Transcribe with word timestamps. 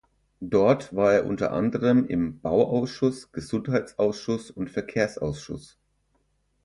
Dort 0.39 0.95
war 0.95 1.13
er 1.13 1.27
unter 1.27 1.51
anderem 1.51 2.07
im 2.07 2.39
Bauausschuss, 2.39 3.31
Gesundheitsausschuss 3.33 4.49
und 4.49 4.71
Verkehrsausschuss. 4.71 5.77